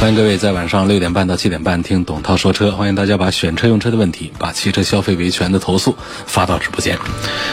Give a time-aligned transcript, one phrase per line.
[0.00, 2.70] 欢迎各位在晚上六点半到七点半听董涛说车。
[2.70, 5.92] 欢迎大家把选车用车的问题、把汽车消费维权的投诉
[6.24, 6.96] 发到直播间，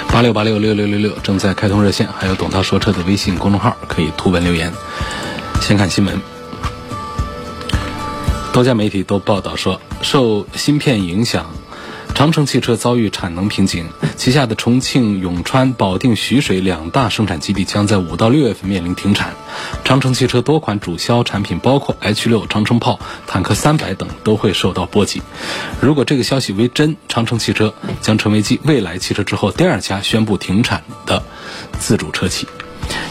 [0.09, 4.71] 八六八六六六六六正在开通热线，还有董涛说车的微信公众号可以图文留言。
[5.59, 6.21] 先看新闻，
[8.54, 11.49] 多家媒体都报道说，受芯片影响。
[12.16, 19.36] 长城汽车遭遇产能瓶颈，旗下的重庆永川、保定徐水两大生产基地将在五到六月份面临停产。
[19.84, 22.98] 长城汽车多款主销产品，包括 H 六、长城炮、
[23.28, 25.22] 坦克三百等，都会受到波及。
[25.82, 31.22] 如果这个消息为真，长城汽车将成为继蔚来汽车之后第二家宣布停产的
[31.77, 32.48] 自主车企。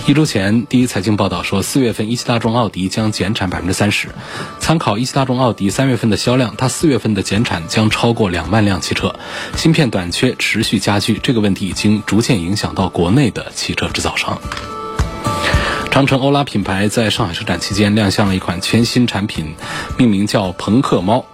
[0.07, 4.09] 一周前，第一财经报道说，四月份一汽大众奥迪将减产百分之三十。
[4.61, 9.15] 参考一汽大众奥迪三月份的销量，它四月份的减产将超过两万辆汽车。
[9.57, 14.39] 芯片短缺持续加剧，这个问题已经逐渐影响到国内的汽车制造商。
[15.91, 19.55] 长城欧拉品牌在上海车展期间亮相了一款全新产品，
[19.97, 21.25] 命名叫“朋克猫”。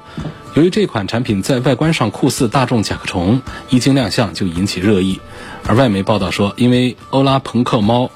[0.54, 5.20] 由于这款产品在外观上酷似大众甲壳虫，一经亮相就引起热议。
[5.66, 8.12] 而外媒报道说，因为欧拉朋克猫。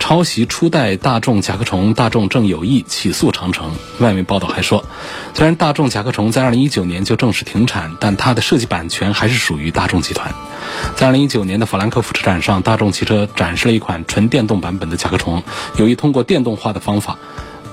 [0.00, 3.70] 抄袭初代大众甲壳虫，大众正有意起诉长城。
[4.00, 4.84] 外媒报道还说，
[5.34, 10.34] 虽然大众甲壳虫在2019年就正式停产，但它的设计版权还是属于大众集团。
[10.96, 15.44] 在2019年的法兰克福车展上，大众汽车展示了一款纯电动版本的甲壳虫，
[15.76, 17.16] 有意通过电动化的方法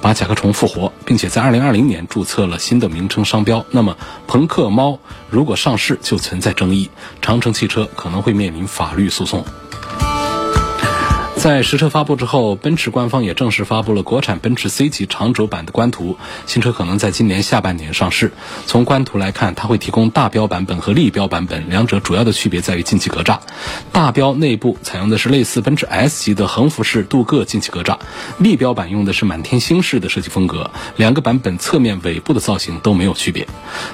[0.02, 3.66] 把甲壳虫复活，并且在2020年注册了新的名称商标。
[3.72, 5.00] 那么，朋克猫
[5.32, 9.44] 如果上市就存在争议，长城汽车可能会面临法律诉讼。
[11.38, 16.18] 在实车发布之后，奔驰官方也正式发布了国产奔驰 C 级长轴版的官图，
[16.48, 18.34] 新车可能在今年下半年上市。
[18.66, 23.38] 从官图来看，它会提供大标版本和立标版本，两者主要的区别在于进气格栅。
[23.92, 28.00] 大标内部采用的是类似奔驰 S 级的横幅式镀铬进气格栅，
[28.40, 30.72] 立标版用的是满天星式的设计风格。
[30.96, 33.48] 两个版本侧面尾部的造型都没有区别。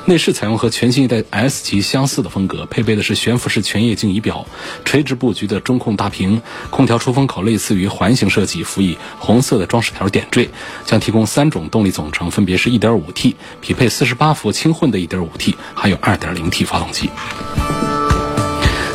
[0.05, 4.47] 内饰采用和全新一代 S 级相似的风格，配备的是悬浮式全液晶仪表、
[4.85, 7.32] 垂直布局的中控大屏、空调出风口。
[7.33, 10.51] 好类似于环形设计，辅以红色的装饰条点缀，
[10.85, 17.09] 将提供三种动力总成，分别是 1.5T，匹配48伏轻混的 1.5T，还有 2.0T 发动机。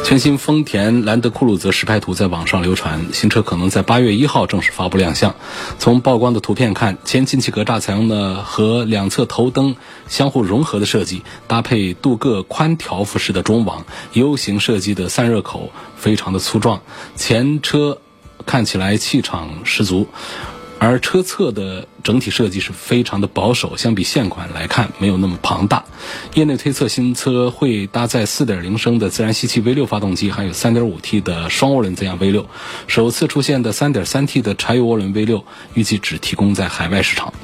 [0.05, 5.35] 全新丰田兰德酷路泽实拍图在网上流传，新车可能在八月一号正式发布亮相。
[5.81, 9.75] 从曝光的图片看，前进气格栅采用的和两侧头灯
[10.07, 16.81] 相互融合的设计，搭配镀铬宽条幅式的中网，U 型设计的散热口非常的粗壮，
[17.17, 17.99] 前车。
[18.49, 20.09] 看起来气场十足，
[20.79, 25.85] 而车侧的整体设计是非常的保守，相比现款来看没有那么庞大。
[26.33, 32.47] 业内推测新车会搭载4.0升的自然吸气 V6 发动机，还有 3.5T 的双涡轮增压 V6。
[32.87, 35.43] 首次出现的 3.3T 的柴油涡轮 V6，
[35.75, 37.35] 预计只提供在海外市场。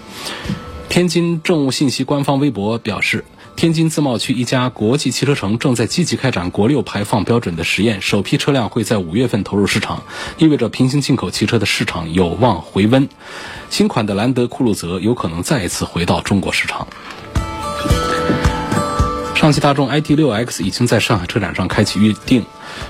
[0.89, 3.27] 天津政务信息官方微博表示。
[3.57, 10.03] 天津自贸区一家国际汽车城正在积极开展国六排放标准的实验，首批车辆会在五月份投入市场，
[10.39, 13.09] 意味着平行进口汽车的市场有望回温。
[13.71, 16.87] 新款的兰德酷路泽有可能再一次回到中国市场。
[19.35, 22.45] 上汽大众 ID.6X 已经在上海车展上开启预定。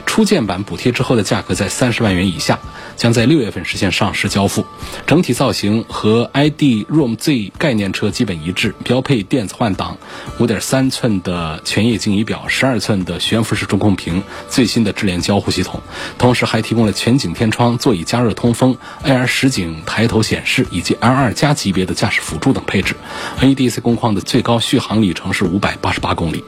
[0.06, 2.59] 初见版补贴之后的价格在三十万元以下，
[2.97, 4.65] 将在六月份实现上市交付。
[5.06, 6.87] 整体造型和 ID.
[6.89, 9.99] Rom Z 概念车基本一致，标配电子换挡，
[10.39, 15.83] 五点三寸的全液晶仪表，十二寸的悬浮式中控屏，最新的智联交互系统，
[16.19, 22.95] 同时还提供了全景天窗、座椅加热通风、AR 实景抬头显示以及 L2 加级别的驾驶辅助等配置。
[23.41, 26.45] NEDC 工况的最高续航里程是五百八十八公里。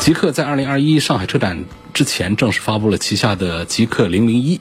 [0.00, 1.64] 极客在二零二一上海车展
[1.94, 4.60] 之前正式发布了旗下的极客零零一，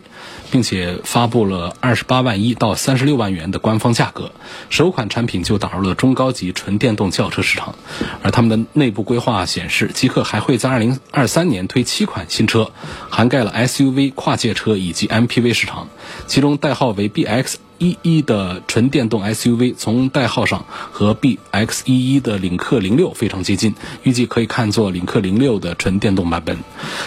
[0.51, 4.31] 并且发布了二十八万一到三十六万元的官方价格，
[4.69, 7.75] 首款产品就打入了中高级纯电动轿车市场。
[8.21, 12.71] 而他们的内部规划显示，极客还会在二零二三年推七款新车，
[13.09, 15.89] 涵盖了 SUV、跨界车以及 MPV 市场，
[16.25, 17.55] 其中代号为 BX。
[17.83, 26.57] 一一的纯电动 SUV，从代号上和 BX 一一的领克零六非常接近，预计可以看作领克零六的纯电动版本。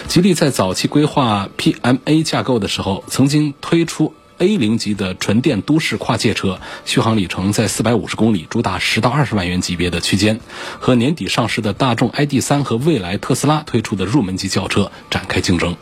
[0.07, 10.39] 吉利在早期规划 PMA 架构的时候，曾经推出 A 零级的纯电都市跨界车，续航里程在四百五十公里，主打十到二十万元级别的区间，
[10.79, 15.75] 和年底上市的大众 ID 三和未来特斯拉推出的入门级轿车展开竞争。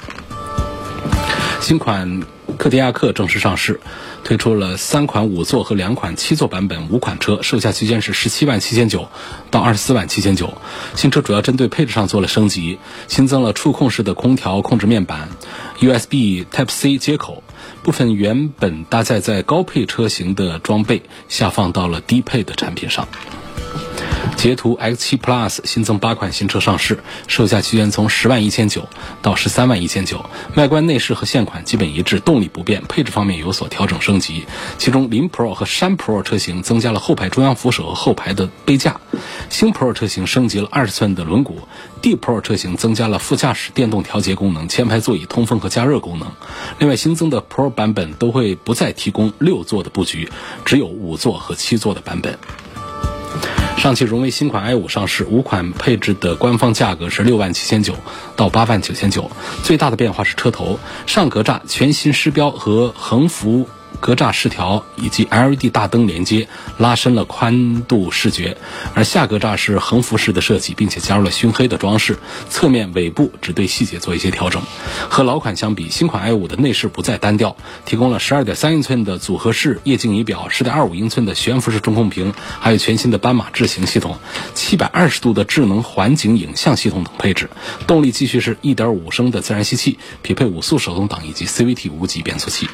[1.59, 2.21] 新款
[2.57, 3.79] 克迪亚克正式上市，
[4.25, 9.07] 推出了三款五座和两款七座版本五款车，售价区间是十七万七千九
[9.51, 10.57] 到二十四万七千九。
[10.95, 15.29] 新车主要针对配置上做了升级，新增了触控式的空调控制面板、
[15.79, 17.43] USB Type C 接口，
[17.83, 23.07] 部分原本搭载在高配车型的装备下放到了低配的产品上。
[24.37, 28.87] 捷途 X7 Plus 新增八款新车上市，售价区间从十万一千九
[29.21, 30.25] 到十三万一千九。
[30.55, 34.45] 外观内饰和现款基本一致，动力不变，配置方面有所调整升级。
[34.77, 38.99] 其中林 Pro 和山 Pro 车型增加了后排中央扶手和后排的杯架，
[39.49, 41.53] 星 Pro 车型升级了二十寸的轮毂
[42.01, 46.31] ，D Pro 车型增加了副驾驶电动调节功能、前排座椅通风和加热功能。
[46.77, 50.29] 另外新增的 Pro 版本都会不再提供六座的布局，
[50.65, 52.37] 只有五座和七座的版本。
[53.77, 57.95] 上汽荣威新款 i 五上市，五款配置的官方价格是六万七千九
[58.35, 59.29] 到八万九千九。
[59.63, 63.69] 最大的变化是车头上格栅全新狮标和横幅。
[63.99, 66.47] 格栅饰条以及 LED 大灯连接，
[66.77, 68.55] 拉伸了宽度视觉；
[68.93, 72.17] 而下格栅是横幅式的设计，并且加入了熏黑的装饰。
[72.49, 74.61] 侧面尾部只对细节做一些调整。
[75.09, 77.55] 和老款相比，新款 i 五的内饰不再单调，
[77.85, 84.17] 提供了12.3英寸的组合式液晶仪表、10.25英寸的悬浮式中控屏，还有全新的斑马智行系统、
[84.55, 87.49] 720度的智能环景影像系统等配置。
[87.87, 92.69] 动力继续是1.5升的自然吸气，匹配五速手动挡以及 CVT 无级变速器。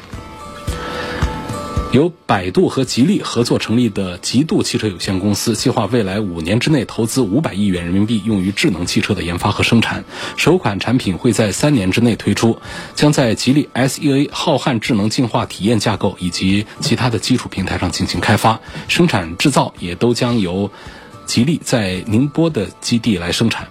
[1.92, 10.02] 由百度和吉利合作成立的极度汽车有限公司，计划未来五年之内投资五百亿元人民币，用于智能汽车的研发和生产。
[10.38, 12.58] 首款产品会在三年之内推出，
[12.94, 20.70] 将在吉利 SEA 浩瀚智能进化体验架构以及其他的基础平台上进行开发、生产、制造，也都将由
[21.26, 23.68] 吉利在宁波的基地来生产。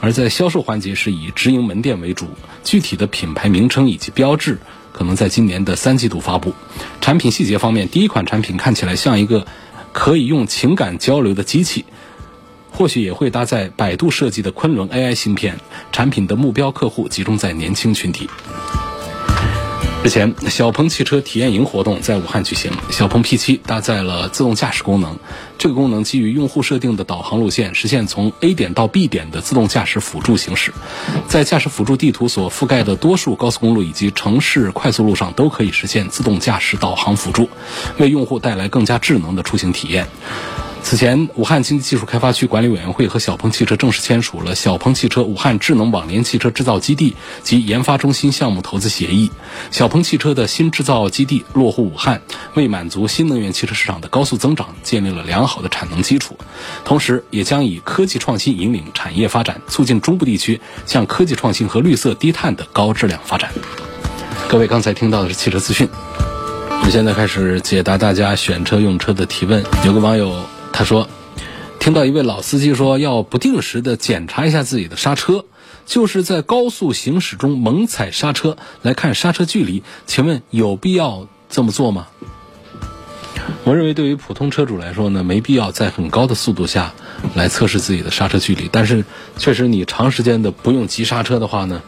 [0.00, 2.26] 而在销售环节是以直营门店为主，
[2.62, 4.60] 具体的品牌名称以及标志。
[4.94, 6.54] 可能在今年的三季度发布。
[7.00, 9.44] 产品细节方面，第一款产品看起来像一个
[9.92, 11.84] 可以用情感交流的机器，
[12.70, 15.58] 或许也会搭载百度设计的昆仑 AI 芯片。
[15.90, 18.30] 产品的目标客户集中在年轻群体。
[20.04, 22.70] 日前，小鹏汽车体验营活动在武汉举行。
[22.90, 25.18] 小鹏 P7 搭载了自动驾驶功能，
[25.56, 30.74] 这个功能基于用户设定的导航路线，实现从 A 点到 B 点的自动驾驶辅助行驶。
[31.26, 37.48] 在驾驶辅助地图所覆盖的多数高速公路以及城市快速路上，都可以实现自动驾驶导航辅助，
[37.96, 40.06] 为用户带来更加智能的出行体验。
[40.84, 49.30] 此前，武汉经济技术开发区管理委员会和小鹏汽车正式签署了小鹏汽车武汉智能网联汽车制造基地及研发中心项目投资协议。
[49.70, 52.20] 小鹏汽车的新制造基地落户武汉，
[52.52, 56.36] 为满足新能源汽车市场的高速增长建立了良好的产能基础，
[56.84, 63.50] 同时也将以科技创新引领产业发展，促进中部地区向科技创新和绿色低碳的高质量发展。
[64.48, 65.88] 各位刚才听到的是汽车资讯，
[66.68, 69.64] 我们现在开始解答大家选车用车的提问。
[69.86, 70.53] 有个网友。
[70.76, 71.08] 他说
[71.78, 75.44] ：“听到一位老司机说要不定时的检查一下自己的刹车，
[75.86, 82.08] 就是在高速行驶中猛踩刹车来看刹车距离，请问有必要这么做吗？”
[83.62, 86.92] 我认为对于普通车主来说呢，没必要在很高的速度下
[87.34, 88.68] 来测试自己的刹车距离。
[88.72, 89.04] 但是，
[89.38, 91.82] 确实你长时间的不用急刹车的话呢，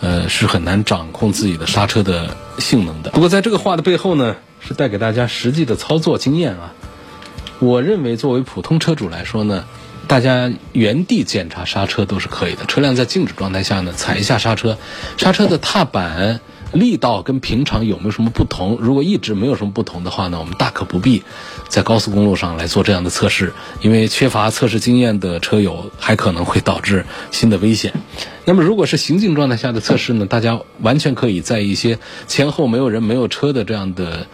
[0.00, 3.10] 呃，是很难掌控自己的刹车的性能的。
[3.10, 6.72] 不过，在这个话的背后呢，是带给大家实际的操作经验啊。
[7.60, 9.66] 我认为，作为普通车主来说呢，
[10.08, 12.64] 大家原地检查刹车都是可以的。
[12.64, 14.78] 车辆在静止状态下呢，踩一下刹车，
[15.18, 16.40] 刹车的踏板
[16.72, 18.78] 力道跟平常有没有什么不同？
[18.80, 21.22] 如果一直没有什么不同的话呢，我们大可不必
[21.68, 23.52] 在高速公路上来做这样的测试，
[23.82, 27.92] 因为缺乏测试经验的车友还可能会导致新的危险。
[28.46, 34.26] 那么，如果是行进状态下的测试呢，大家完全可以在一些前后没有人、没有车的这样的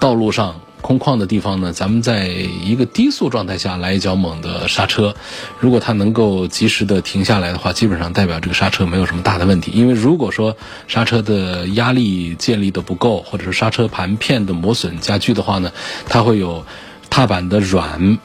[0.00, 0.62] 道路上。
[0.80, 5.14] 空旷的地方呢，咱们在一个低速状态下来一脚猛的刹车，
[5.58, 9.72] 如果它能够及时的停下来的话，基本上代表这个刹车没有什么大的问题。
[9.74, 10.56] 因为如果说
[10.86, 15.72] 刹车的压力建立的不够，或者是刹车盘片的磨损加剧的话呢，
[16.08, 16.64] 它会有
[17.10, 18.18] 踏板的软，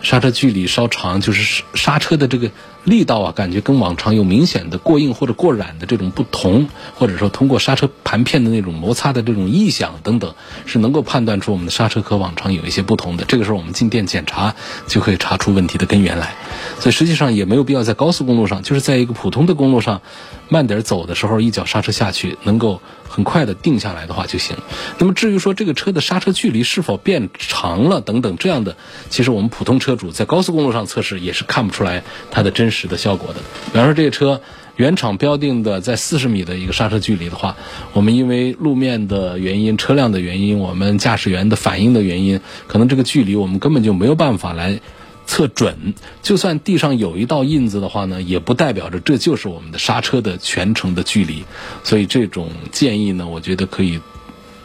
[0.00, 2.50] 刹车距离稍长，就是刹车的这个
[2.88, 10.34] 力道啊，感觉跟往常有明显的过硬或者过软的这种不同，或者说通过刹车盘片的那种摩擦的这种异响等等，
[10.66, 13.24] 是能够判断出我们的刹车和往常有一些不同的。
[13.24, 14.54] 这个时候我们进店检查
[14.86, 16.34] 就可以查出问题的根源来。
[16.80, 20.00] 所以实际上也没有必要在高速公路上，就是在一个普通的公路上
[20.48, 24.56] 慢点走的时候，一脚刹车下去，能够很快的定下来的话就行。
[24.98, 28.76] 那么至于说这个车的刹车距离是否变长了等等这样的，
[29.08, 33.40] 其实我们普通车主在高速公路上测试也是看不出来它的真实的效果的。
[33.72, 34.40] 比方说这个车
[34.76, 37.56] 原厂标定的在四十米的一个刹车距离的话，
[37.94, 44.80] 我们因为路面的原因、车辆的原因、我们驾驶员的反应的原因，可能这个距离我们根本就没有办法来。
[45.28, 45.92] 测准，
[46.22, 51.44] 就算地上有一道印子的话呢，也不代表着这就是我们的刹车的全程的距离。
[51.84, 54.00] 所以这种建议呢，我觉得可以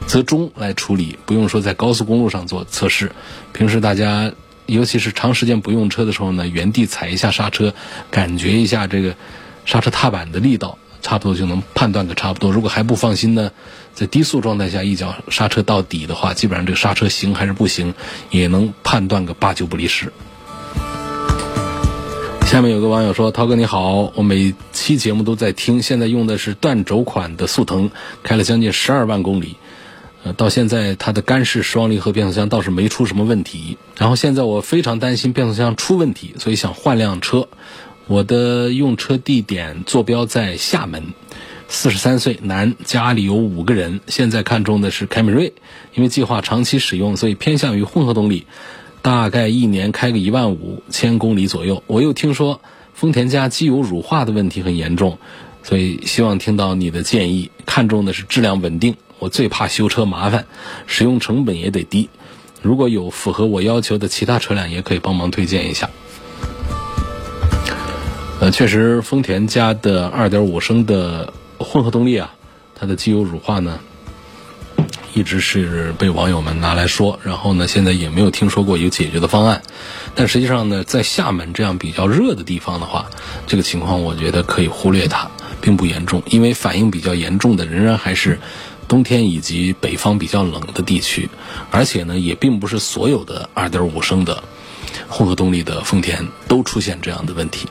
[0.08, 3.12] 择中来处理，不用说在高速公路上做测试。
[3.51, 4.32] 平时大家，
[4.65, 7.74] 尤其是长时间不用车的时候呢，原地踩一下刹车，
[8.10, 9.15] 感觉一下这个
[9.65, 12.51] 刹车踏板的力道，差不多就能判断个差不多。
[12.53, 13.51] 如果还不放心呢，
[13.93, 17.93] 在低速状态下一脚刹车到底的话，基本上这个刹车行还是不行，
[18.32, 20.13] 也能判断个八九不离十。
[22.53, 27.89] 下面有个网友说：“涛哥你好，我每期节目都在听，现在用的是断轴款的速腾，
[28.22, 29.55] 开了将近十二万公里，
[30.24, 33.79] 呃，到现在它的干式双离合变速箱倒是没出什么问题。
[33.98, 37.48] 然后现在我非常担心变速箱出问题，所以想换辆车。
[38.05, 41.15] 我的用车地点坐标在厦门，
[41.67, 45.53] 四十三岁男，家里有五个人，现在看中的是凯美瑞，
[45.95, 48.45] 因为计划长期使用，所以偏向于混合动力。”
[49.03, 51.83] 大概一年开个一万五千公里左右。
[51.88, 52.62] 我又听说
[52.93, 55.19] 丰田家机油乳化的问题很严重，
[55.62, 57.51] 所以希望听到你的建议。
[57.65, 60.45] 看重的是质量稳定，我最怕修车麻烦，
[60.88, 62.10] 使用成本也得低。
[62.62, 65.89] 如果有符合我要求的其他车辆，也可以帮忙推荐一下。
[68.39, 72.33] 呃，确实，丰田家的二点五升的混合动力啊，
[72.74, 73.79] 它的机油乳化呢。
[75.13, 79.62] 一直是被网友们拿来说，然后呢，现在也没有听说过有解决的方案。
[80.15, 83.10] 但实际上呢，在厦门这样比较热的地方的话，
[83.46, 85.29] 这个情况我觉得可以忽略它，
[85.62, 86.24] 并不严重。
[86.27, 88.39] 因为反应比较严重的仍然还是
[88.88, 91.29] 冬天以及北方比较冷的地区，
[91.72, 94.43] 而且呢，也并不是所有的2.5升的
[95.08, 97.67] 混合动力的丰田都出现这样的问题。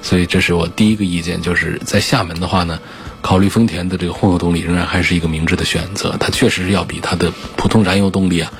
[0.00, 2.80] 所以这是我第一个意见，就是在厦门的话呢。
[3.22, 8.52] 考虑丰田的这个混合动力仍然还是一个明智的选择，它确实是要比它的普通燃油动力啊，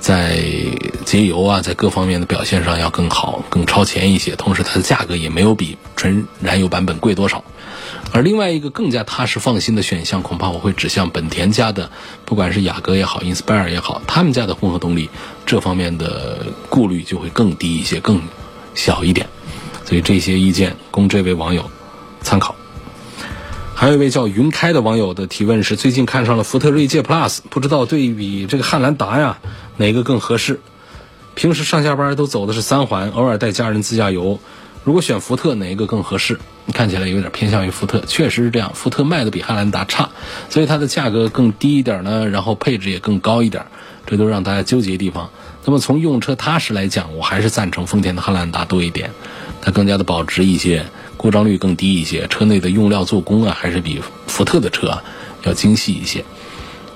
[0.00, 0.42] 在
[1.04, 4.34] 节油啊，在各方面的表现上要更好、更超前一些。
[4.36, 7.44] 同时，它的价格也没有比纯燃油版本贵多少。
[8.12, 11.90] 而另外一个更加踏实放心的选项，恐怕我会指向本田家的，
[12.24, 15.10] 不管是雅阁也好，Inspire 也好，他们家的混合动力
[15.44, 18.22] 这方面的顾虑就会更低一些、更
[18.74, 19.28] 小一点。
[19.84, 21.70] 所以这些意见供这位网友
[22.22, 22.54] 参考。
[23.80, 29.38] 还有一位叫云开的网友的提问是：最近看上了福特锐界 Plus，不知道对比这个汉兰达呀，
[29.78, 30.60] 哪个更合适？
[31.34, 34.38] 平时上下班都走的是三环，偶尔带家人自驾游。
[34.84, 36.38] 如果选福特，哪一个更合适？
[36.74, 38.70] 看起来有点偏向于福特，确实是这样。
[38.74, 40.10] 福特卖的比汉兰达差，
[40.50, 43.64] 所以它的价格更低一点呢，然后配置也更高一点，
[44.04, 45.30] 这都让大家纠结的地方。
[45.64, 49.10] 那么从用车踏实来讲，我还是赞成丰田的汉兰达多一点，
[49.62, 50.84] 它更加的保值一些。
[51.20, 55.04] 故障率更低一些，车内的用料做工啊，还是比福特的车啊
[55.42, 56.24] 要精细一些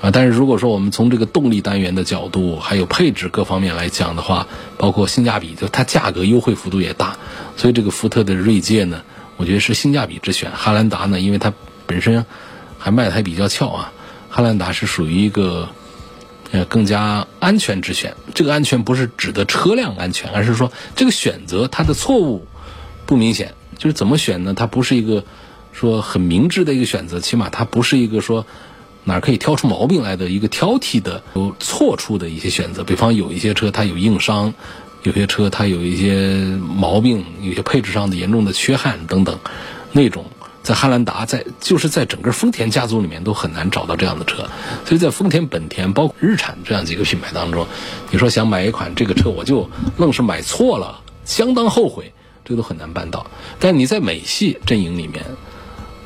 [0.00, 0.10] 啊。
[0.10, 4.46] 但是如果说我们从这个动力单元的角度，还有配置各方面来讲的话，
[4.78, 7.18] 包括性价比，就它价格优惠幅度也大，
[7.58, 9.02] 所以这个福特的锐界呢，
[9.36, 10.50] 我觉得是性价比之选。
[10.54, 11.52] 汉兰达呢，因为它
[11.86, 12.24] 本身
[12.78, 13.92] 还卖的还比较俏啊，
[14.30, 15.68] 汉兰达是属于一个
[16.50, 18.14] 呃更加安全之选。
[18.34, 22.46] 这个安全不是指的车辆安全，而是说这个选择它的错误
[23.04, 23.52] 不明显。
[23.84, 24.54] 就是怎么选呢？
[24.54, 25.24] 它不是一个
[25.70, 28.46] 说很明智的一个选择，起码它不是一个说
[29.04, 32.82] 哪儿可以挑出毛病来的一个挑剔的有错处的一些选择。
[32.82, 34.54] 比方有一些车它有硬伤，
[35.02, 39.38] 有些车它有一些毛病，有些配置上的严重的缺憾等等，
[39.92, 40.24] 那种
[40.62, 44.48] 在汉兰达在就是在整个丰田家族里面都很难找到这样的车。
[44.86, 47.66] 所以在丰田、本田包括日产这样几个品牌当中，
[48.10, 52.14] 你说想买一款这个车，我就愣是买错了，相当后悔。
[52.44, 53.26] 这都很难办到，
[53.58, 55.24] 但你在美系阵营里面，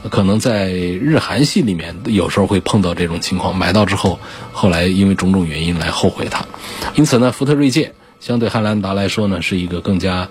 [0.09, 4.21] 可能在日韩系里面，有时候会碰到这种情况，买到之后，
[4.53, 6.47] 后来因为种种原因来后悔它。
[6.95, 10.29] 因此呢，福特锐界相对汉兰达来说呢，是一个更加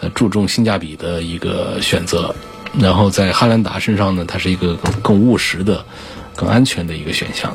[0.00, 2.34] 呃注重性价比的一个选择。
[2.78, 5.84] 然后在汉兰达身上呢，它是一个更务实的、
[6.34, 7.54] 更安全的一个选项。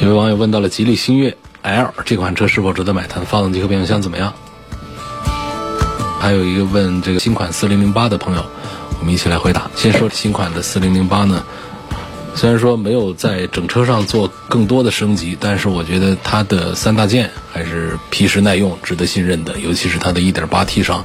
[0.00, 3.06] 有位网友问到了吉利星越 L 这款车是否值得买？
[3.08, 4.34] 它的发动机和变速箱怎么样？
[6.24, 8.42] 还有一个问这个新款四零零八的朋友，
[8.98, 9.70] 我们一起来回答。
[9.76, 11.44] 先说新款的四零零八呢，
[12.34, 19.58] 虽然说没有在整车上做更多的升级，但是我觉得它的三大件还是皮实耐用、值得信任的。
[19.58, 21.04] 尤其是它的一点八 T 上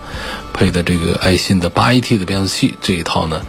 [0.53, 3.41] 配的这个爱信的八 AT 的变速器这一套呢，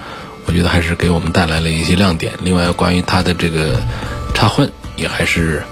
[0.46, 2.32] 我觉得还是给我们带来了一些亮点。
[2.42, 3.80] 另外，关于它的这个
[4.34, 5.62] 插混也还是。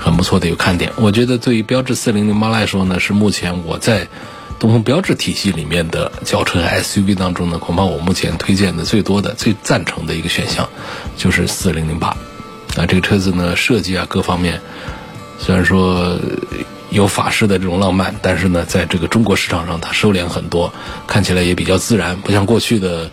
[0.00, 4.06] 很不错的一个看点，我觉得对于标致四零零八来说呢，是目前我在
[4.58, 10.68] 东风标致体系里面的轿车 SUV 当中呢，恐怕我目前推荐的最多的、最赞成的一个选项，
[11.16, 12.08] 就是四零零八。
[12.76, 14.60] 啊，这个车子呢，设计啊各方面，
[15.38, 16.18] 虽然说
[16.90, 20.72] 有法式的这种浪漫，但是呢，在这个中国市场上它收敛很多，
[21.06, 23.10] 看起来也比较自然，不像过去的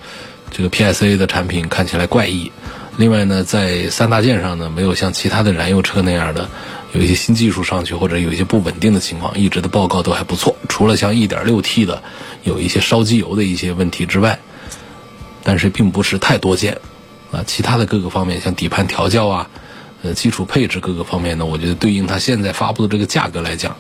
[0.50, 2.52] 这个 PSA 的产品看起来怪异。
[2.98, 6.50] 另外呢，在三大件上呢，没有像其他的燃油车那样的。
[6.94, 10.56] 有一些新技术上去，或者有一些不稳定的情况，一直的报告都还不错。
[10.70, 12.02] 除了像 1.6T 的
[12.44, 14.40] 有一些烧机油的一些问题之外，
[15.44, 16.78] 但是并不是太多见
[17.32, 17.44] 啊。
[17.46, 19.50] 其他的各个方面，像底盘调教啊，
[20.04, 23.76] 呃，基础配置各个方面呢，我觉得对应它现在发布的这个价格来讲，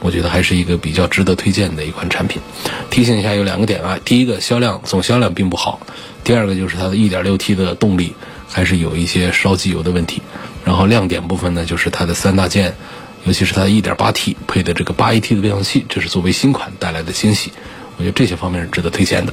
[0.00, 2.40] 我觉得还是一个比较值得推荐的一款产品。
[2.88, 5.80] 提醒一下，有两个点啊，第一个销量总销量并不好，
[6.24, 8.14] 第二个就是它的 1.6T 的动力
[8.48, 10.22] 还是有一些烧机油的问题。
[10.64, 12.74] 然后亮点部分呢，就是它的三大件，
[13.24, 17.52] 尤其是它的 1.8T 配的这个 8AT 的变速器，这是作为新款带来的惊喜。
[17.96, 19.32] 我觉得这些方面是值得推荐的。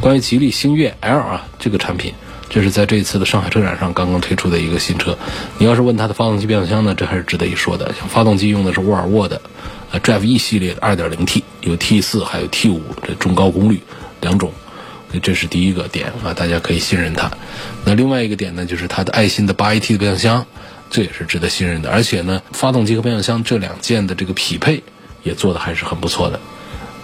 [0.00, 2.12] 关于吉利星越 L 啊这个产品，
[2.48, 5.16] 这是在这一次的上海车展上刚刚推出的一个新车。
[5.58, 7.94] 你要是问它的发动机变速箱呢，这还是值得一说的。
[7.98, 9.40] 像发动机用的是沃尔沃的
[9.92, 13.80] 呃 Drive E 系列的 2.0T，有 T4 还有 T5 这中高功率
[14.20, 14.52] 两种。
[15.22, 17.30] 这是第一个点啊，大家可以信任它。
[17.84, 20.44] 那另外一个点呢，就是它的爱信的八 AT 的变速箱，
[20.94, 21.90] 这也是值得信任的。
[21.90, 24.84] 而且呢，发动机和变速箱这两件的这个匹配
[25.24, 26.38] 也做的还是很不错的。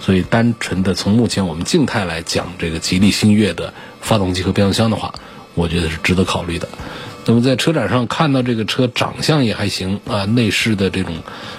[0.01, 5.13] 所以单纯的从目前我们静态来讲，这个吉利星越的发动机和变速箱的话，
[5.55, 6.69] 我觉得是值得考虑的。
[7.27, 11.17] 那么在车展上看到这个车长相也还行啊，内饰的这种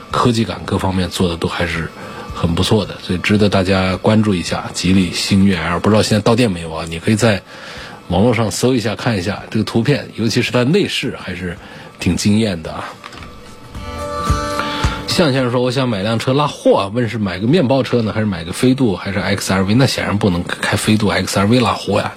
[0.09, 1.89] 科技感各方面做的都还是。
[2.33, 4.71] 很不错的，所以值得大家关注一下。
[4.73, 6.85] 吉利星越 L，不知道现在到店没有啊？
[6.89, 7.43] 你可以在
[8.07, 11.57] 网络上搜一下，看一下这个图片，尤其是它内饰还是
[12.01, 12.83] 挺惊艳的啊。
[15.07, 19.75] 向先生说：“我想买辆车拉货啊，问是买个面包车呢，还是买个飞度，还是 XRV？
[19.75, 22.11] 那显然不能开飞度、XRV 拉货呀，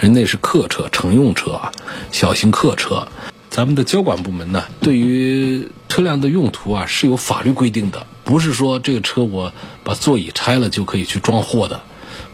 [0.00, 1.70] 人那是客车、乘用车啊，
[2.10, 3.06] 小型客车。
[3.48, 9.50] 咱们的交管部门呢，对于车辆的用途啊是有法律规定的。”不是说这个车我
[9.82, 11.80] 把座椅拆了就可以去装货的，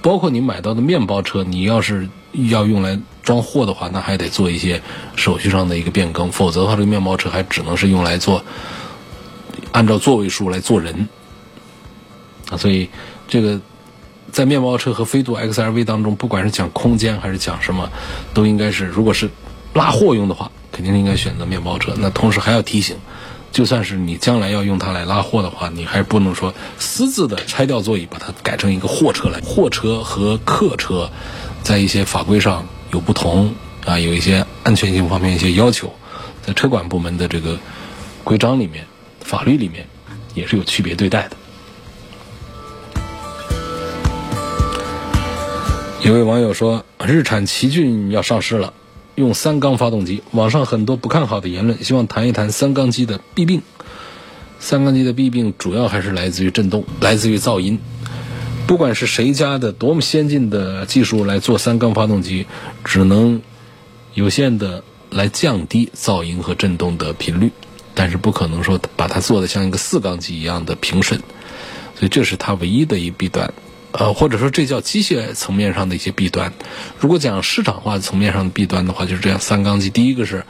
[0.00, 4.80] 包括你买到的面包车，你要是要用来装货的话，那还得做一些
[5.16, 8.44] 手续上的一个变更，否则的话，这个面包车还只能是用来做
[9.72, 11.08] 按照座位数来做人
[12.50, 12.56] 啊。
[12.56, 12.88] 所以
[13.26, 13.60] 这个
[14.30, 17.90] 在面包车和飞度 XRV 当中，不管是讲空间还是讲什么，
[18.32, 19.30] 都应该是如果是
[19.72, 21.94] 拉货用的话，肯定应该选择面包车。
[21.96, 22.96] 那同时还要提醒。
[23.52, 29.38] 就算是你将来要用它来拉货的话，你还不能说私自的拆掉座椅，把它改成一个货车来。
[29.42, 31.08] 货车和客车
[31.62, 33.52] 在一些法规上有不同
[33.85, 35.92] 啊，有一些安全性方面一些要求，
[36.46, 37.59] 在车管部门的这个
[38.22, 38.87] 规章里面、
[39.20, 39.85] 法律里面
[40.35, 41.37] 也是有区别对待的。
[46.02, 48.72] 有位网友说，日产奇骏要上市了。
[49.16, 53.62] 用三缸发动机，网上很多不看好的言论，希望谈一谈三缸机的弊病。
[54.61, 57.80] 三缸机的弊病主要还是来自于震动，来自于噪音。
[58.66, 62.46] 不管是谁家的多么先进的技术来做三缸发动机，
[62.85, 63.40] 只能
[64.14, 67.53] 有限的来降低噪音和震动的频率，
[67.94, 71.20] 但是不可能说把它做的像一个四缸机一样的平顺。
[71.94, 73.53] 所以这是它唯一的一弊端。
[73.92, 76.53] 呃，或者说这叫机械层面上的一些弊端。
[76.98, 80.44] 如果讲市场化层面上的弊端的话，就是这样：三缸机，第一个是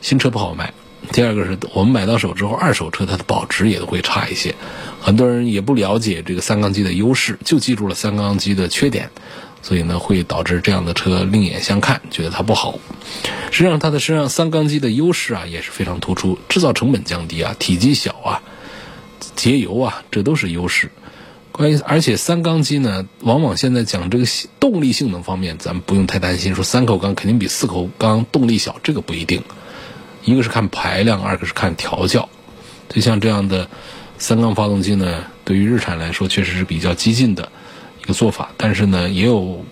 [0.00, 0.72] 新车不好卖，
[1.12, 4.54] 第二个是我们买到手之后，二手车它的保值也都会差一些。
[5.00, 9.10] 很多人也不了解这个三缸机的优势，就记住了三缸机的缺点，
[9.62, 12.78] 所以呢，会导致这样的车另眼相看，觉得它不好。
[13.50, 18.42] 实际上，它的身上三缸机的优势啊也是非常突出，制造成本降低啊，体积小啊，
[19.36, 20.90] 节油啊，这都是优势。
[21.52, 24.24] 关于而且三缸机呢，往往现在讲这个
[24.58, 29.42] 动力性能方面，咱们不用太担心，说三口缸肯定比四口缸动力小，这个不一定。
[30.24, 32.28] 一个是看排量，二个是看调教。
[32.88, 33.68] 就像这样的
[34.18, 37.50] 三缸发动机呢，对于日产来说确实是比较激进的
[38.02, 38.50] 一个做法。
[38.56, 39.64] 但是呢，也有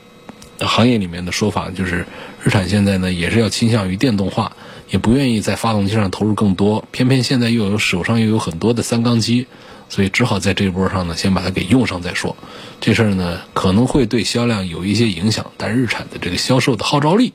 [0.58, 2.06] 行业里面的说法，就是
[2.42, 4.56] 日产现在呢也是要倾向于电动化，
[4.90, 9.46] 也不愿意在发动机上投入更多，偏偏现在又有手上又有很多的三缸机，
[9.88, 12.36] 所以只好在这一波上呢，先把它给用上再说。
[12.80, 17.32] 这事儿呢可能会对销量有一些影响，但日产的这个销售的号召力、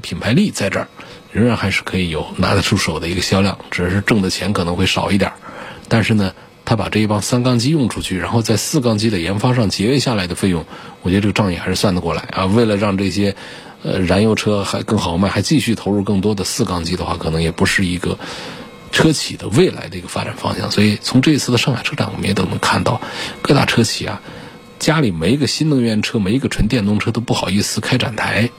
[0.00, 0.88] 品牌力在这儿，
[1.36, 5.32] 仍然还是可以有拿得出手的一个销量，只是挣的钱可能会少一点。
[5.88, 6.32] 但是呢，
[6.64, 10.64] 他把这一帮三缸机用出去，然后在四缸机的研发上节约下来的费用，
[11.02, 12.46] 我觉得这个账也还是算得过来啊。
[12.46, 13.36] 为了让这些。
[13.82, 18.18] 呃，燃油车还更好卖，还继续投入更多的四缸机的话，可能也不是一个
[18.90, 20.72] 车企的未来的一个发展方向。
[20.72, 23.00] 所以从这一次的上海车展，我们也都能看到，
[23.42, 24.20] 各大车企啊，
[24.80, 28.50] 家里没一个新能源车，没一个纯电动车都不好意思开展台。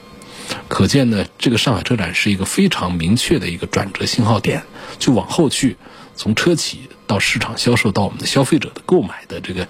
[0.68, 4.62] 可见呢，这个上海车展是一个非常明确的一个转折信号点。
[4.98, 5.76] 就往后去，
[6.16, 9.68] 从车企到市场销售到我们的消费者的购买的这个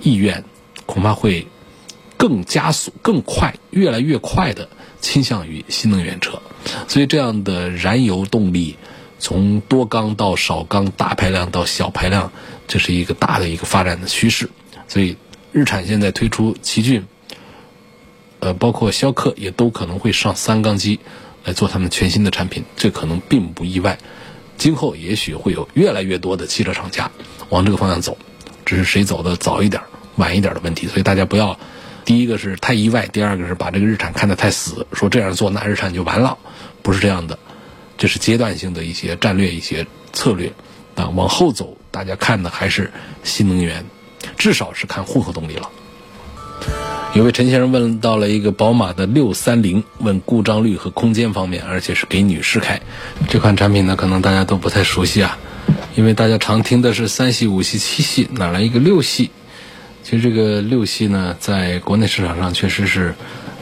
[0.00, 0.44] 意愿，
[0.86, 1.46] 恐怕会。
[2.18, 4.68] 更加速、更快、越来越快的
[5.00, 6.40] 倾向于新能源车，
[6.86, 8.76] 所以这样的燃油动力
[9.18, 12.30] 从多缸到少缸、大排量到小排量，
[12.68, 14.48] 这是一个大的一个发展的趋势。
[14.86, 15.16] 所以
[15.50, 17.04] 日产现在推出奇骏，
[18.42, 20.98] 呃，包括逍客也都可能会上三缸机
[21.44, 23.98] 来做他们全新的产品，这可能并不意外。
[24.58, 27.08] 今后也许会有越来越多的汽车厂家
[27.50, 28.18] 往这个方向走，
[28.64, 29.80] 只是谁走的早一点、
[30.16, 30.88] 晚一点的问题。
[30.88, 31.56] 所以大家不要。
[32.04, 36.36] 第一个是太意外，第二个是把这个日产看得太死，说这样做那日产就完了，
[36.82, 37.38] 不是这样的，
[37.96, 40.52] 这是阶段性的一些战略、一些策略
[40.96, 41.10] 啊。
[41.10, 42.90] 往后走，大家看的还是
[43.22, 43.86] 新能源，
[44.36, 45.70] 至少是看混合动力了。
[47.14, 52.80] 有位陈先生问到了一个宝马的六三零，问故障率和空间方面，而且是给女士开
[53.28, 55.36] 这款产品呢，可能大家都不太熟悉啊，
[55.94, 59.30] 因为大家常听的是三系、五系、七系，哪来一个六系？
[60.02, 63.14] 其实这个六系呢，在国内市场上确实是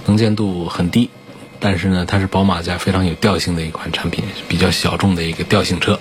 [0.06, 1.10] 能见度很低，
[1.58, 5.98] 但是呢，它是宝马家非常有调性的一款产品，比较小众的一个调性车。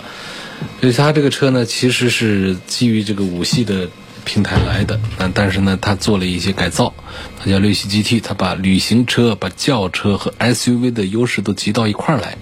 [0.81, 3.89] 所以它这个车呢，其实是基于这个五系的
[4.25, 6.93] 平台来的，但但是呢，它做了一些改造，
[7.39, 12.37] 它叫六系 GT，它把旅行车、把轿车和 SUV 的优势都集到一块儿来。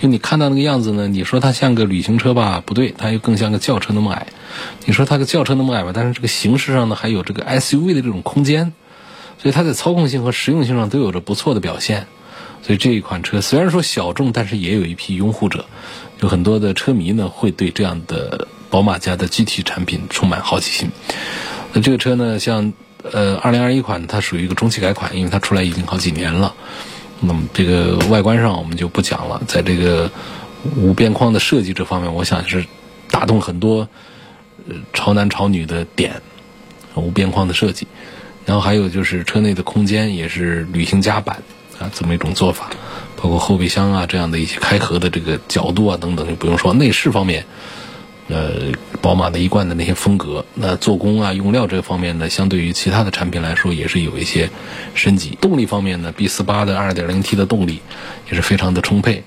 [0.00, 1.08] 就你看到那个样子呢？
[1.08, 2.62] 你说它像个旅行车吧？
[2.64, 4.26] 不对，它又更像个轿车那么矮。
[4.84, 5.92] 你说它个轿车那么矮吧？
[5.94, 8.74] 但是这个形式上呢，还有这个 SUV 的这种空间，
[9.42, 12.06] 所以它在操控性和实用性上都有着不错的表现。
[12.62, 15.64] 所以这一款车虽然说小众，但是也有一批拥护者，
[16.20, 20.90] 有很多的车迷呢会对这样的宝马家的 GT 产品充满好奇心。
[21.72, 22.72] 那这个车呢，像
[23.12, 26.54] 呃2021款，它属于一个中期改款，因为它出来已经好几年了。
[27.20, 30.10] 那么这个外观上我们就不讲了，在这个
[30.76, 32.64] 无边框的设计这方面，我想是
[33.10, 33.88] 打动很多
[34.92, 36.20] 潮男潮女的点，
[36.94, 37.86] 无边框的设计。
[38.44, 41.42] 然后还有就是车内的空间也是旅行家版
[41.78, 42.70] 啊，这么一种做法，
[43.16, 46.72] 包括后备箱啊这样的一些开合的这个角度啊等等，就不用说。
[46.72, 47.44] 内饰方面。
[48.28, 54.50] 呃，宝马的一贯的那些风格，那做工啊、用料这方面呢，相对于其他的产品来说，也是有一些
[54.94, 55.38] 升级。
[55.40, 57.80] 动力方面呢，B 四八的 2.0T 的动力
[58.28, 59.22] 也是非常的充沛，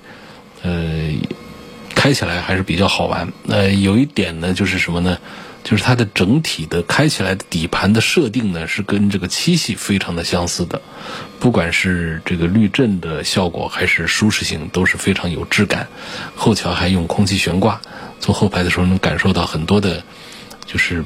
[0.62, 1.10] 呃，
[1.94, 3.32] 开起来还是比较好玩。
[3.48, 5.16] 呃，有一点呢，就是什么呢？
[5.62, 10.80] 就是它的整体的开起来的底盘的设定呢，是跟这个七系非常的相似的，
[11.38, 15.86] 不管是这个滤震的效果还是舒适性都是非常有质感。
[16.34, 17.80] 后桥还用空气悬挂，
[18.20, 20.02] 坐后排的时候能感受到很多的，
[20.66, 21.04] 就是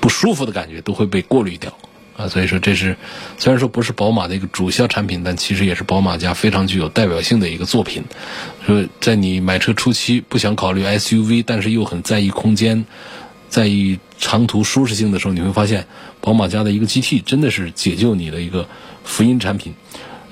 [0.00, 1.72] 不舒服的感觉都会被过滤掉
[2.16, 2.26] 啊。
[2.26, 2.96] 所以说这是
[3.38, 8.02] 虽然说不是宝马的一个主销产品，但其实也是宝马家非常具有代表性的一个作品。
[8.66, 12.84] 说在你买车初期不想考虑 SUV，但是又很在意空间。
[13.48, 15.86] 在意长途舒适性的时候，你会发现
[16.20, 18.66] 宝马家的一个 GT 真的是解救你的一个
[19.04, 19.74] 福音产品。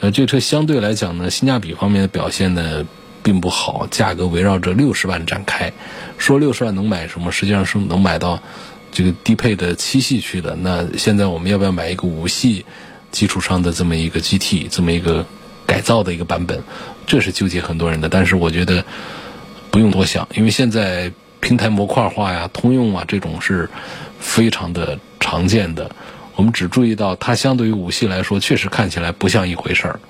[0.01, 2.85] 呃，这车相对来讲呢，性价比方面的表现呢
[3.23, 5.73] 并不好，价格围绕着六十万展开。
[6.19, 7.31] 说六十万能买什么？
[7.31, 8.43] 实际上是能买到
[8.91, 10.57] 这个低配的七系去的。
[10.57, 12.65] 那现在我们要不要买一个五系
[13.13, 15.25] 基础上的这么一个 GT，这么一个
[15.65, 16.61] 改造的一个版本？
[17.07, 18.09] 这是纠结很多人的。
[18.09, 18.85] 但是我觉得
[19.71, 21.13] 不用多想，因为现在。
[21.43, 23.69] 平台模块化呀，通用啊，这种是
[24.21, 25.91] 非常的常见的。
[26.37, 30.01] 我们只注意到它相对于五系来说，确实看起来不像一回事儿，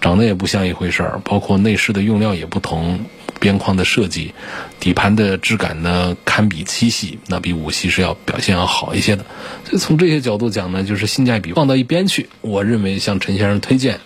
[0.00, 1.20] 长得也不像一回事儿。
[1.24, 2.98] 包括内饰的用料也不同，
[3.38, 4.34] 边框的设计，
[4.80, 9.24] 底盘的质感呢，堪比七系，那比五系是要表现要好一些的。
[9.64, 14.00] 所以从这些角度讲呢，就是性价比放到一边去，我认为像陈先生推荐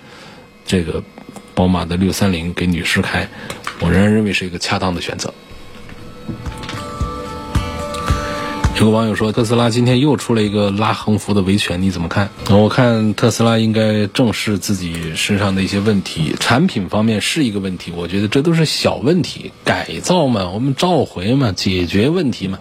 [0.66, 1.02] 这个
[1.54, 3.26] 宝马的六三零给女士开，
[3.80, 5.32] 我仍然认为是一个恰当的选择。
[8.78, 12.30] 有个网友说，特斯拉今天又出了一个拉横幅的维权，你怎么看？
[12.48, 22.60] 我看特斯拉应该正视自己身上的一些问题，产品方面是一个问题，我觉得这都是小问题，改造嘛，我们召回嘛，解决问题嘛。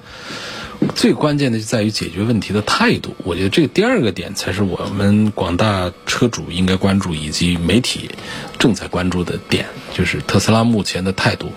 [0.95, 8.09] 最关键的就在于解决问题的态度，我觉得这个第二个点才是我们广大车主应该关注，以及媒体
[8.57, 11.51] 正在关注的点，就是特斯拉目前的态度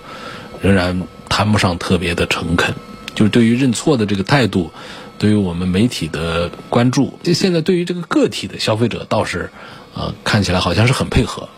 [0.61, 2.75] 仍然谈不上特别的诚恳，
[3.15, 4.73] 就是对于认错的这个态度，
[5.19, 9.51] 对于我们媒体的关注，就现在对于这个个体的消费者倒是，
[9.95, 11.49] 呃，看起来好像是很配合，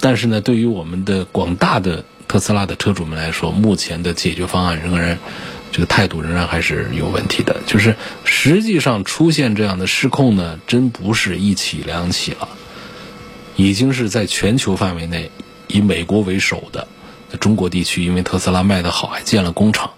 [0.00, 2.04] 但是呢，对于我们的广大的。
[2.28, 5.18] 特斯拉的车主们来说，目前的解决方案仍然，
[5.70, 7.54] 这个态度仍然还是有问题的。
[7.66, 12.48] 就是实际上出现这样的失控呢，真不是一起两起了，
[13.56, 15.30] 已经是在全球范围内，
[15.68, 16.88] 以美国为首的，
[17.32, 19.92] 在中国地区，因为特斯拉卖的好，还建了工厂，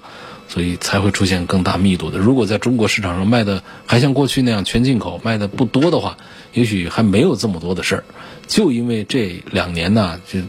[0.49, 2.19] 所以才会出现更大密度的。
[2.19, 6.17] 如果在中国市场上卖的还像过去那样全进口，卖的不多的话，
[6.53, 8.05] 也许还没有这么多的事儿。
[8.47, 10.41] 就因为这两年呢，就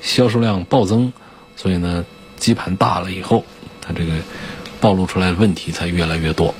[0.00, 1.12] 销售量暴增。
[1.56, 2.06] 所以呢，
[2.38, 3.44] 基盘大了以后，
[3.82, 4.12] 它这个
[4.80, 6.54] 暴露出来的问题才越来越多。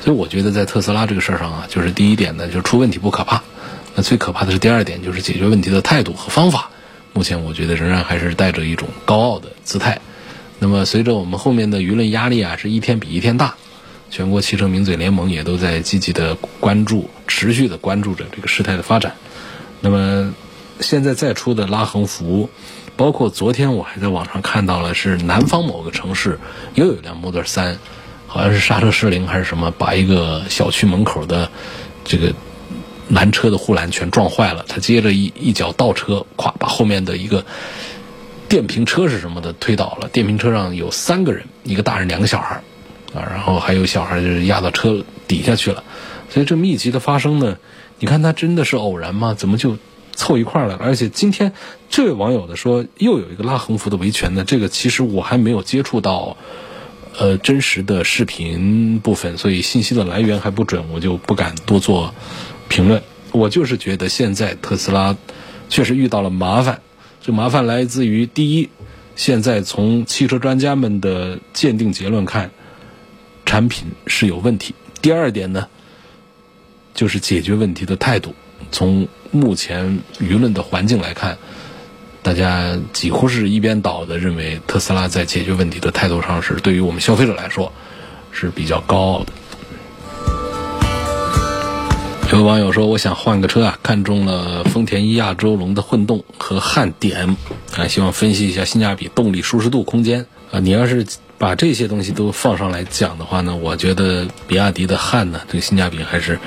[0.00, 3.42] 所以我觉得在特斯拉这个事儿上啊，就是第一点呢，就出问题不可怕，
[3.96, 6.70] 那最可怕的是第二点，就是解决问题的态度和方法。
[7.14, 9.98] 目前我觉得仍然还是带着一种高傲的姿态。
[10.58, 13.54] 那么随着我们后面的舆论压力啊，是一天比一天大，
[14.10, 19.14] 全国汽车名嘴联盟也都在积极的关注、持续的关注着这个事态的发展。
[19.80, 20.34] 那么
[20.80, 22.50] 现在再出的拉横幅。
[22.96, 26.38] 包括昨天我还在网上看到了，是南方某个城市
[26.74, 27.76] 又有辆 Model 3，
[28.28, 31.50] 好像是刹车失灵还是什么，把一个小区门口的
[32.04, 32.32] 这个
[33.14, 34.64] 拦车的护栏全撞坏了。
[34.68, 37.46] 他接着一一脚倒车，咵把后面的一个
[38.48, 40.08] 电瓶车是什么的推倒了。
[40.08, 42.62] 电瓶车上有三个人，一个大人，两个小孩
[43.14, 45.84] 啊，然后还有小孩就是压到车底下去了。
[46.28, 47.56] 所以这密集的发生呢，
[47.98, 49.32] 你看他真的是偶然吗？
[49.32, 49.78] 怎么就？
[50.16, 51.52] 凑一块儿了，而且今天
[51.90, 56.36] 这位网友的说又有一个拉横幅的维权呢，这个其实我还没有接触到，
[57.18, 62.14] 呃，真实的视频部分，所以信息的来源还不准，我就不敢多做
[62.74, 63.00] 评论。
[63.30, 65.16] 我就是觉得现在特斯拉
[65.68, 66.80] 确实遇到了麻烦，
[67.22, 68.68] 这麻烦来自于第一，
[69.14, 72.50] 现在从汽车专家们的鉴定结论看，
[73.46, 75.68] 产品是有问题；第二点呢，
[76.94, 78.34] 就是解决问题的态度。
[78.72, 81.38] 从目前舆论的环境来看，
[82.22, 87.72] 大家几乎是一边倒的认为特斯拉在解决问题的态度上是对于我们消费者来说
[88.32, 89.32] 是比较高傲的。
[92.38, 97.36] 有网友说：“我想换个车啊，看中了丰田亚洲龙的混动和汉 DM，
[97.76, 100.58] 啊，希望分析一下性价比、动力、舒适度、空间啊。
[100.58, 101.06] 你要是
[101.38, 106.38] 把这些东西都放上来讲的话呢，我觉得比亚迪的汉呢，这个性价比还是。”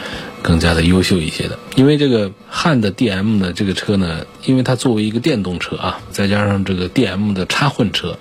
[0.43, 8.17] 更加的优秀一些的，因为这个汉的 DM 呢这个车呢，因为它作为一个电动车啊，再加上这个 DM 的插混车，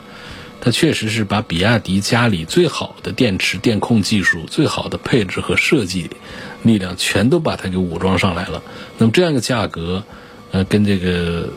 [0.67, 6.11] 它确实是把比亚迪家里最好的电池电控技术、最好的配置和设计
[6.65, 8.61] 力量全都把它给武装上来了。
[8.99, 10.03] 那么这样一个价格，
[10.51, 11.51] 呃，跟这个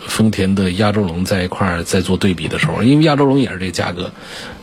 [0.00, 4.10] 丰田的亚洲龙在一块儿在做对比的时候，因为亚洲龙也是这价格，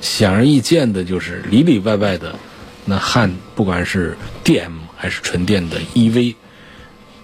[0.01, 2.35] 显而易见的就是里里外外的
[2.83, 4.71] 那汉，不管是 DM。
[4.99, 6.33] 还是纯电的 EV，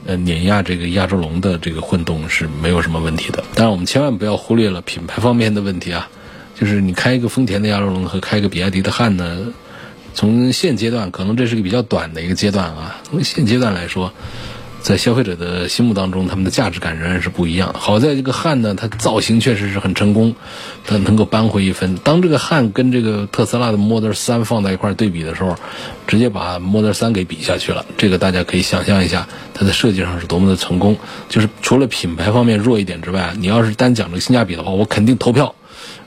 [0.06, 3.44] 呃，碾压这个亚洲龙的这个混动是没有什么问题的。
[3.56, 6.08] 当然，我们千万不要忽略了品牌方面的问题啊，
[6.64, 9.54] 就是你开一个丰田的亚洲龙和开一个比亚迪的汉呢，
[10.14, 14.14] 从现阶段可能这是个比较短的一个阶段啊，从现阶段来说。
[14.82, 17.74] 在消费者的心目当中，他们的价值感仍然是不一样。
[17.74, 20.36] 好在这个汉呢，它造型确实是很成功，
[20.86, 21.96] 它能够扳回一分。
[22.04, 25.56] 当这个汉跟这个特斯拉的 Model 3放在一块对比的时候，
[26.06, 27.86] 直接把 Model 3给比下去了。
[27.96, 30.98] 这个大家可以想象一下，它在设计上是多么的成功。
[31.30, 35.56] 就是除了品牌方面弱一点之外，你要是单讲这个性价比的话，我肯定投票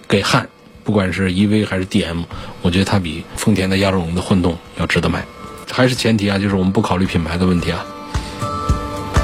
[0.09, 0.49] 给汉，
[0.85, 2.25] 不管是 EV 还是 DM，
[2.63, 5.25] 我觉得它比丰田的亚洲龙的混动要值得买。
[5.71, 7.85] 还是前提啊，就是我们不考虑品牌的问题啊。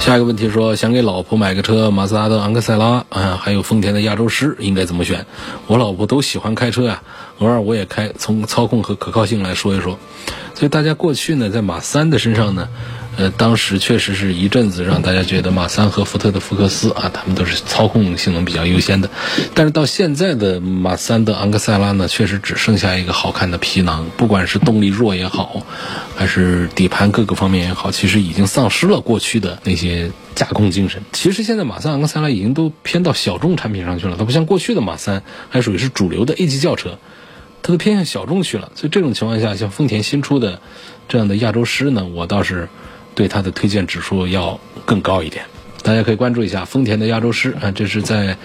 [0.01, 5.25] 下一个问题说，想给老婆买个车，马自达的昂克赛拉，啊，还有丰田的亚洲狮，应该怎么选？
[5.69, 7.03] 我老婆都喜欢开车啊，
[7.39, 9.99] 偶尔我也开，从操控和可靠性来说一说。
[10.55, 12.69] 所以大家过去呢，在马三的身上呢。
[13.19, 19.11] 呃，当时确实是一阵子让大家觉得马三和福特的福克斯啊，他们都是操控性能比较优先的。
[19.53, 25.61] 但是到现在的马三的昂克赛拉呢，确实只剩下一个好看的皮囊，不管是动力弱也好，
[26.17, 31.03] 还是底盘各个方面也好，其实已经丧失了过去的那些驾控精神。
[31.13, 36.99] 其实现在马三昂克赛拉已经都偏到小众产品上去了，它不像过去的马三还属于是主流的 A 级轿车。
[37.65, 38.73] 它都偏向小众去了。
[38.75, 40.61] 所以这种情况下，像丰田新出的
[41.09, 42.69] 这样的亚洲狮呢，我倒是
[43.15, 45.45] 对它的推荐指数要更高一点。
[45.85, 48.37] 大家可以关注一下丰田的亚洲狮啊，这是在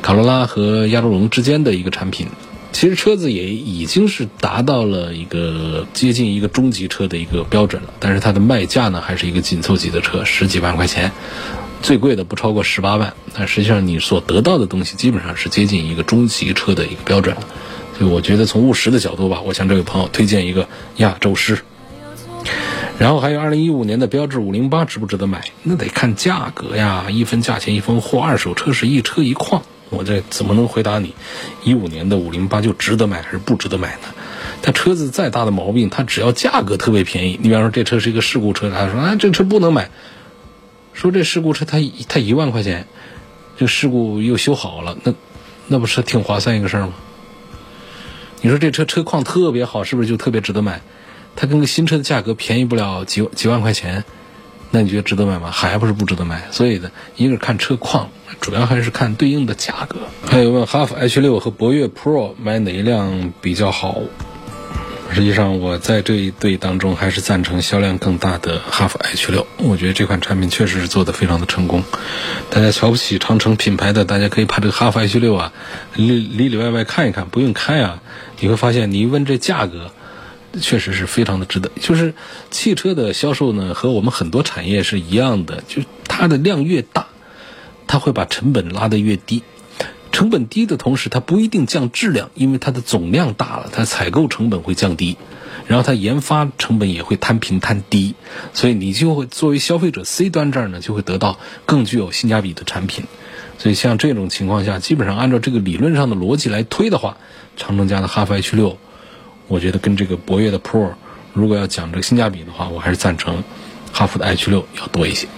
[0.00, 2.28] 卡罗拉和亚洲龙之间的一个产品。
[2.72, 11.12] 其实车子也已经是达到了一个接近一个中级车的一个标准了，但是它的卖价呢还是一个紧凑级的车，十几万块钱，
[11.82, 13.14] 最贵的不超过十八万。
[13.34, 17.42] 但实际上你所得到的东西基本上是接近一个中级车的一个标准了。
[17.98, 21.58] 所以我觉得从务实的角度吧，我向这位朋友推荐一个亚洲狮。
[22.98, 25.44] 然后还有二零一五年的标致五零八值不值得买？
[25.62, 29.62] 那得看价格呀，一分价钱一分货，二手车是一车一况。
[29.92, 31.14] 我这怎么能回答你？
[31.62, 34.08] 一五年的五零八就值得买还是不值得买呢？
[34.62, 37.38] 它车子再大的毛病，它只要价格特别便宜。
[37.40, 39.90] 你比方说这车是一个事故车，他说啊这车不能买，
[40.94, 41.78] 说这事故车它
[42.08, 42.86] 它一万块钱，
[43.58, 45.14] 这事故又修好了，那
[45.68, 46.94] 那不是挺划算一个事儿吗？
[48.40, 50.80] 你说这车车况特别好，是不是就特别值得买？
[51.36, 54.04] 它跟个新车的价格便宜不了几几万块钱。
[54.74, 55.50] 那你觉得值得买吗？
[55.50, 56.48] 还不是不值得买。
[56.50, 58.08] 所以呢，一个是看车况，
[58.40, 59.96] 主要还是看对应的价格。
[60.26, 64.00] 还有问哈弗 H 六和博越 Pro 买哪一辆比较好？
[65.12, 69.46] 实际上，我在这一对当中还是赞成销量更大的哈弗 H 六。
[69.58, 71.84] 我觉得这款产品确实是做的非常的成功。
[72.50, 75.52] 大家瞧不起长城品牌的，大家可以把这个哈弗 H 六啊
[75.94, 78.02] 里里里外外看一看，不用开啊，
[78.40, 79.90] 你会发现，你一问这价格。
[80.60, 81.70] 确实是非常的值得。
[81.80, 82.12] 就是
[82.50, 87.06] 汽车的销售呢，和我们很多产业是一样的，就它的量越大，
[87.92, 89.42] 它会把成本拉得越低。
[90.12, 95.18] 成本低的同时，它不一定降质量，因为它的总量大了，它采购成本会降低，
[95.66, 98.14] 然后它研发成本也会摊平摊低，
[98.54, 103.04] 所以你就会作为消费者 C 端这儿呢，就会得到更具有性价比的产品。
[103.58, 107.18] 所以像这种情况下，基本上按照这个理论上的逻辑来推的话，
[107.58, 108.78] 长城家的哈弗 H 六。
[109.48, 110.94] 我觉得跟这个博越的 Pro，
[111.34, 113.44] 如果要讲这个性价比的话，我还是赞成
[113.92, 115.28] 哈弗的 H 六要多一些。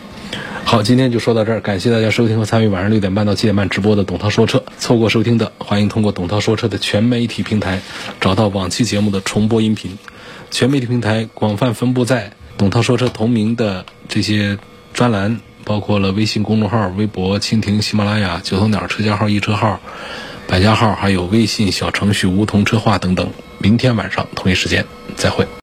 [0.64, 4.64] 好，今天就说到这儿，感谢大家收听和参与晚上六点半到七点半直播的董涛说车。
[4.78, 7.80] 错过收听的，欢迎通过董涛说车的全媒体平台
[8.20, 9.98] 找到往期节目的重播音频。
[10.50, 14.58] 全媒体平台广泛分布在董涛说车同名的这些
[14.92, 19.80] 专栏，包括了微信公众号、微博、蜻蜓、喜马拉雅、九头鸟车家号、易车号。
[20.46, 23.30] 百家号，还有微信小程序梧桐车话等等。
[23.58, 24.84] 明天晚上同一时间
[25.16, 25.46] 再会。